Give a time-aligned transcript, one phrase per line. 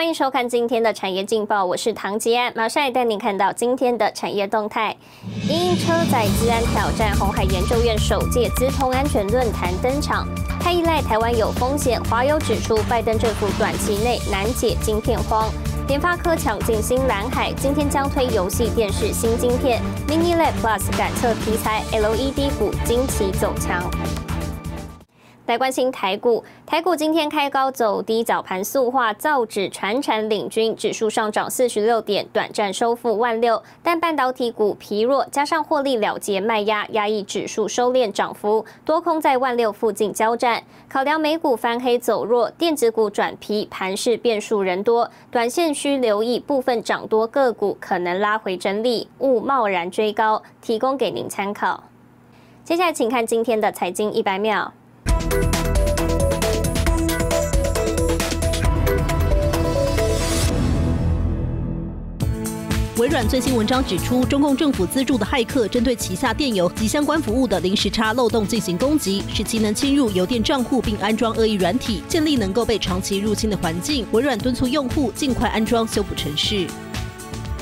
[0.00, 4.96] 欢迎收看今天的产业劲报，我是唐吉安，马上来带您看到今天的产业动态。
[5.46, 10.26] 因车载资安挑战，红海研究院首届资通安全论坛登场。
[10.58, 15.52] 太依赖台湾有风险，华友指出，拜登政府短期内难解晶片荒。
[15.86, 23.84] 联发科抢进新蓝海，今天将推游戏电视新晶片 Mini LED Plus 感测题材 LED 股惊奇走强。
[25.50, 33.60] 来关心台股，台股今天开高走低，早盘塑化、造纸、传产领军，指数上涨四十六点，短暂收复万六。
[33.82, 40.62] 但半导体股疲弱，加上获利了结卖压，压抑指数收敛涨幅，多空在万六附近交战。
[40.88, 50.44] 考量美股翻黑走弱，电子股转疲，盘势变数人多，短线需留意部分涨多个股可能拉回整理，勿贸然追高。
[50.62, 51.82] 提供给您参考。
[52.62, 54.72] 接下来请看今天的财经一百秒。
[63.00, 74.04] 微软最新文章指出，中共政府资助的骇客针对旗下电邮及相关服务的零时差漏洞进行攻击，使其能侵入邮电账户并安装恶意软体，建立能够被长期入侵的环境。
[74.12, 76.68] 微软敦促用户尽快安装修补程序。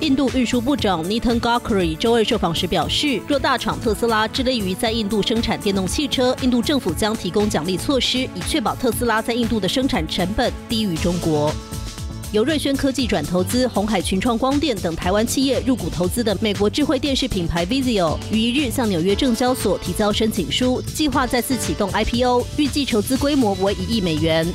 [0.00, 11.50] 印度运输部长 Nitin g a k r i 周二受访时表示，若大厂特斯拉致力于在印度生产电动汽车，印度政府将提供奖励措施，以确保特斯拉在印度的生产成本低于中国。
[12.32, 24.50] 由瑞轩科技转投资红海群创光电等台湾企业入股投资的美国智慧电视品牌 Vizio，于一日向纽约证交所提交申请书，计划再次启动 IPO，预计筹资规模为一亿美元。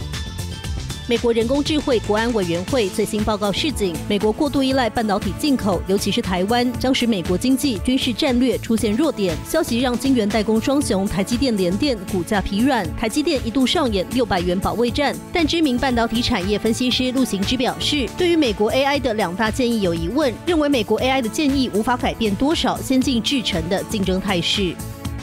[1.09, 9.33] 美国人工智慧国安委员会最新报告示警，美国过度依赖半导体进口，尤其是台湾，将使美国经济军事战略出现弱点。
[9.47, 15.15] 消息让晶圆代工双雄台积电、联电股价疲软，台积电一度上演六百元保卫战。
[15.31, 24.75] 但知名半导体产业分析师陆行之表示，对于美国 AI 的两大建议有疑问，认为美国 AI 的建议无法改变多少先进制程的竞争态势。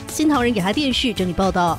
[0.07, 1.77] 新唐人给他电视整理报道。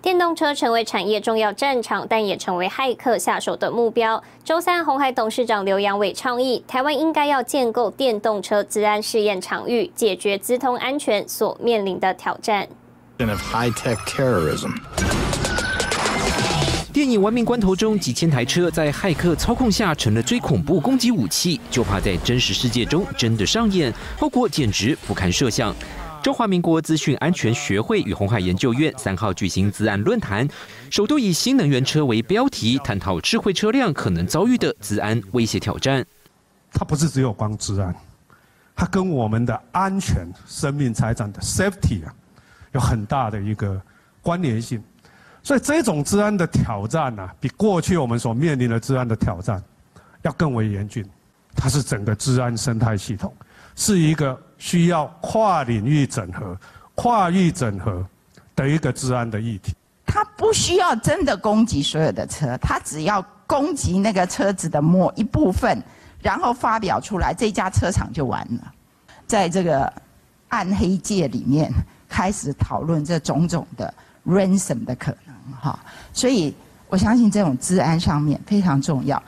[0.00, 4.22] 电动车成为产业重要战场，但也成为骇客下手的目标。
[4.44, 12.68] 周三，红海董事长刘扬伟倡议，台湾应该要建构电动车治安试验场域，解决资通安全所面临的挑战。
[16.92, 25.74] 电影《亡命关头》中，几千台车在骇客操控下成了最恐怖攻击武器，就怕在真实世界中真的上演，后果简直不堪设想。
[26.22, 30.46] 中华民国资讯安全学会与红海研究院三号举行资安论坛，
[30.90, 36.04] 首度以新能源车为标题，探讨智慧车辆可能遭遇的资安威胁挑战。
[36.72, 37.94] 它不是只有光治安，
[38.74, 42.12] 它跟我们的安全、生命财产的 safety 啊，
[42.72, 43.80] 有很大的一个
[44.20, 44.82] 关联性。
[45.42, 49.62] 所以这种治安的挑战呢，比过去我们所面临的治安的挑战
[50.22, 51.04] 要更为严峻。
[51.54, 53.34] 它是整个治安生态系统，
[53.78, 54.38] 是一个。
[54.60, 56.58] 需要跨领域整合、
[56.96, 58.04] 跨域整合
[58.56, 59.72] 的一个治安的议题。
[60.04, 65.80] 它不需要真的攻击所有的车，它只要攻击那个车子的某一部分，
[66.20, 68.72] 然后发表出来，这家车厂就完了。
[69.28, 69.92] 在这个
[70.48, 71.70] 暗黑界里面，
[72.08, 73.94] 开始讨论这种种的
[74.26, 75.78] ransom 的可能，哈，
[76.12, 76.52] 所以。
[76.90, 79.22] 我相信这种治安上面非常重要。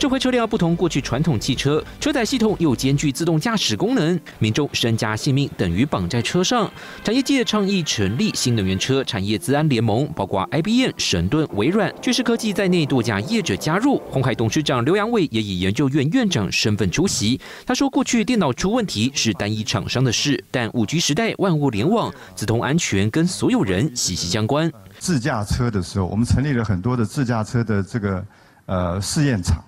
[0.00, 6.72] 这回车辆不同过去传统汽车，车载系统又兼具自动驾驶功能，民众身家性命等于绑在车上。
[7.04, 14.00] 产业界倡议成立新能源车产业资安联盟，包括 IBM、神盾、微软、巨世科技在内多家业者加入。
[14.10, 17.38] 红海董事长刘阳伟也以研究院院长身份出席。
[17.66, 28.24] 他说：“过去电脑出问题是单一厂商的事，但五 G 时代万物联网，自动安全跟所有人息息相关。”自驾车的时候，我们成立了很多的自驾车的这个
[28.64, 29.62] 呃试验场，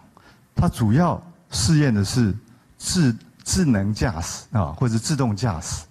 [0.62, 2.33] 它主要试验的是
[2.78, 5.84] 智智能驾驶啊，或者自动驾驶，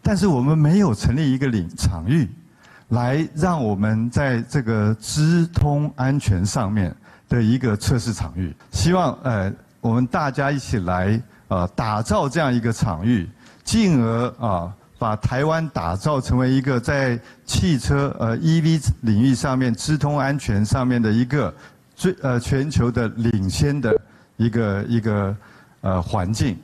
[0.00, 2.30] 但是我们没有成立一个领场域，
[2.90, 6.94] 来让我们在这个资通安全上面
[7.28, 8.54] 的一个测试场域。
[8.70, 13.28] 希望呃我们大家一起来呃打造这样一个场域，
[13.64, 14.72] 进而啊。
[14.96, 21.52] 把台湾打造成为一个在汽车呃 EV 领域上面、智通安全上面的一个
[21.94, 23.94] 最呃全球的领先的
[24.36, 25.36] 一个一个
[25.80, 26.56] 呃环境。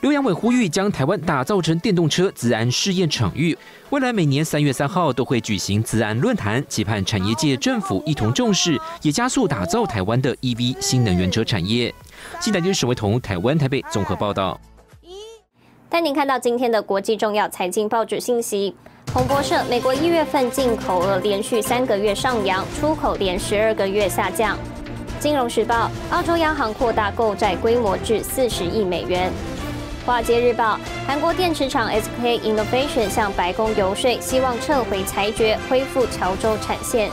[0.00, 3.58] 刘阳伟呼吁将台湾打造成电动车自安试验场域，
[3.90, 11.92] 未来每年三月三号都会举行自安论坛，期盼产业界、政府一同重视，也加速打造台湾的 EV 新能源车产业。
[12.40, 14.60] 新台电视为同台湾台北综合报道。
[15.88, 18.76] 带您看到今天的国际重要财经报纸信息。
[19.06, 24.56] 彭博社：美国一月份进口额连续三个月上扬，出口连十二个月下降。
[25.18, 29.30] 金融时报，澳洲央行扩大购债规模至四十亿美元。
[30.06, 37.10] 华尔街日报，韩国电池厂 SK Innovation 向白宫游说，希望撤回裁决，恢复潮州产线。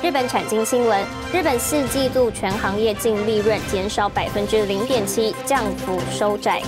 [0.00, 6.62] 日本产经新闻，日本四季度全行业净利润减少百分之零点七，降幅收窄。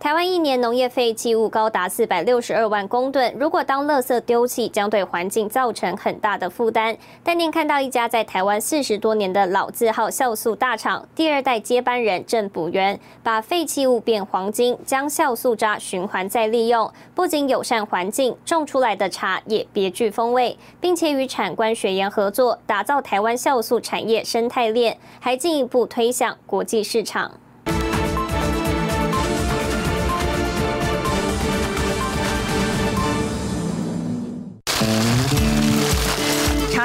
[0.00, 6.96] 台湾一年农业废弃物高达四百六十二万公吨，如果当垃圾丢弃，将对环境造成很大的负担。
[7.24, 27.32] 但您看到一家在台湾四十多年的老字号酵素大厂，第二代接班人郑补元，把废弃物变黄金，将酵素渣循环再利用，不仅友善环境，种出来的茶也别具风味，并且与产官学研合作，打造台湾酵素产业生态链，还进一步推向国际市场。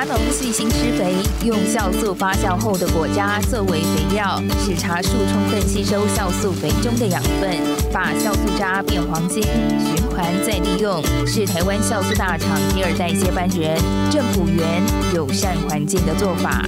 [0.04, 1.16] 茶农细心施肥，
[1.46, 7.50] 用酵素发酵后的果渣作为肥料，使茶树充分吸收酵素肥中的养分，
[7.90, 14.84] 把酵素渣变黄金，循环再利用，是台湾酵素大厂第二代接班人郑普元
[15.16, 16.66] 友善环境的做法。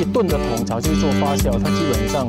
[0.00, 2.26] 一吨的桶茶去做发酵，它基本上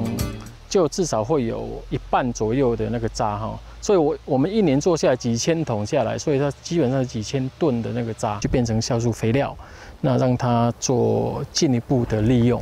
[0.67, 3.57] 就至少会有一半左右的那个渣哈。
[3.79, 9.55] 所以，我我们一年做下来几千桶下来，所以它基本上几千吨的那个渣就变成酵素肥料，
[10.05, 12.61] 那让它做进一步的利用。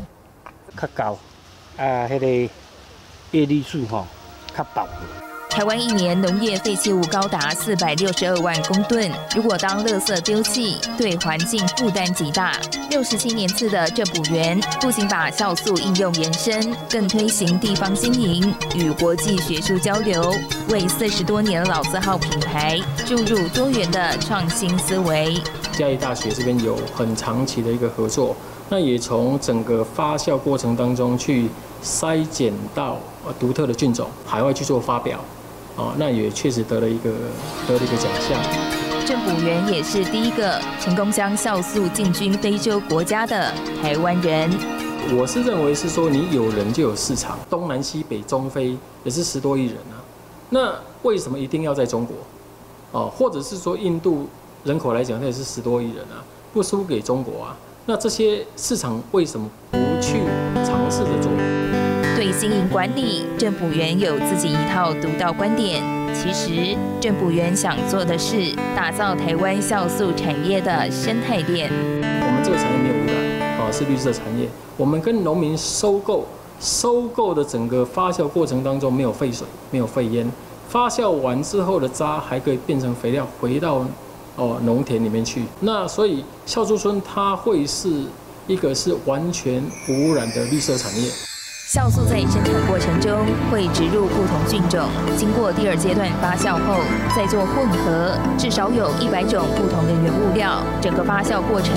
[0.78, 1.18] 较高，
[1.76, 2.54] 啊，迄个
[3.32, 4.06] 叶绿素吼，
[4.56, 4.88] 较薄。
[5.52, 12.54] 台湾一年农业废弃物高达四百六十二万公吨，如果当垃圾丢弃，对环境负担极大。
[12.90, 20.34] 六十七年次的郑补园，不仅把酵素应用延伸，更推行地方经营与国际学术交流，
[20.70, 25.38] 为四十多年老字号品牌注入多元的创新思维。
[25.74, 28.34] 嘉义大学这边有很长期的一个合作，
[28.70, 31.50] 那也从整个发酵过程当中去
[31.84, 32.98] 筛检到
[33.38, 35.20] 独特的菌种，海外去做发表。
[35.76, 37.10] 哦，那也确实得了一个
[37.68, 38.38] 得了一个奖项。
[39.06, 43.52] 郑补元也是第一个成功将酵素进军非洲国家的
[43.82, 44.50] 台湾人。
[45.18, 49.98] 我是认为是说，你有人就有市场，东南西北中非也是十多亿人啊。
[50.50, 52.16] 那为什么一定要在中国？
[52.92, 54.28] 哦，或者是说印度
[54.64, 56.24] 人口来讲，那也是十多亿人啊，
[56.54, 57.58] 不输给中国啊。
[57.88, 60.22] 那这些市场为什么不去
[60.64, 61.32] 尝试着做？
[62.16, 65.82] 对经营管理，郑补元有自己一套独到观点。
[66.14, 71.72] 其实，郑补元想做的是打造台湾酵素产业的生态链。
[71.72, 74.48] 我们这个产业没有污染，哦，是绿色产业。
[74.78, 76.26] 我们跟农民收购，
[76.60, 80.30] 收购的整个发酵过程当中没有废水，没有废烟。
[80.68, 83.86] 发酵完之后的渣还可以变成肥料，回到
[84.36, 85.44] 哦农田里面去。
[85.62, 88.04] 那所以酵素村它会是
[88.48, 91.10] 一个是完全无污染的绿色产业。
[91.72, 96.76] 酵素在生产过程中会植入不同菌种，经过第二阶段发酵后
[97.16, 100.62] 再做混合，至少有一百种不同的原物料。
[100.82, 101.74] 整个发酵过程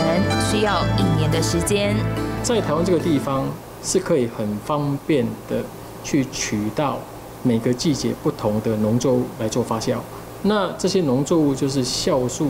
[0.50, 1.94] 需要一年的时间。
[2.42, 3.46] 在台湾这个地方
[3.84, 5.62] 是可以很方便的
[6.02, 6.98] 去取到
[7.44, 9.94] 每个季节不同的农作物来做发酵。
[10.42, 12.48] 那这些农作物就是酵素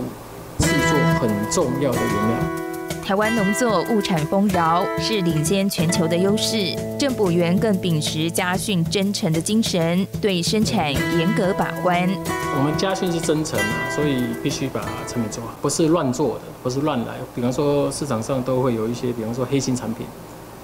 [0.61, 2.64] 制作很重要的原料。
[3.05, 6.75] 台湾农作物产丰饶，是领先全球的优势。
[6.99, 12.09] 政府员更秉持家训真诚的精神，对生产严格把关。
[12.57, 17.17] 我们家训是真诚啊，所以必须把产品做好，不是乱做的，不是乱来。
[17.35, 20.07] 比方说市场上都会有一些，比方说黑心产品。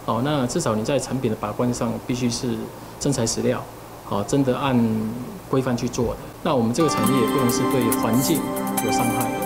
[0.06, 2.56] 哦，那至少你在产品的把关上必须是
[2.99, 3.62] 真材实料，
[4.06, 4.82] 好，真的按
[5.50, 6.20] 规范去做的。
[6.42, 8.38] 那我们这个产业也不能是对环境
[8.82, 9.39] 有伤害。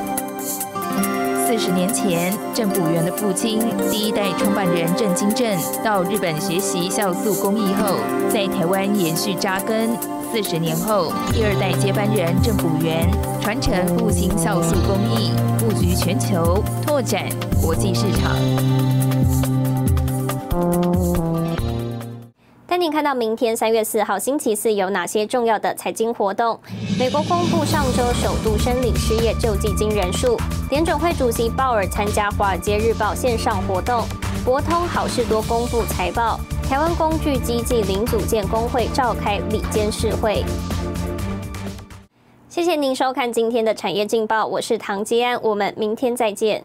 [1.57, 7.95] 四十年前，郑补元的父亲，第一代创办人郑金正，到日本学习酵素工艺后，
[8.29, 9.97] 在台湾延续扎根。
[10.33, 13.09] 四十年后，第二代接班人郑补元
[13.41, 17.23] 传承复兴酵素工艺，布局全球，拓展
[17.63, 18.94] 国际市场。
[22.91, 26.59] 看到明天三月四号星期四有哪些重要的财经活动？
[26.99, 30.37] 美国公布上周首度申领失业救济金人数。
[30.71, 34.03] 联准会主席鲍尔参加《华尔街日报》线上活动。
[34.45, 36.39] 博通、好事多公布财报。
[36.69, 40.45] 台湾工具机暨零组件工会召开里监事会。
[42.49, 46.65] 谢谢您收看今天的产业劲报，我是唐吉安，我们明天再见。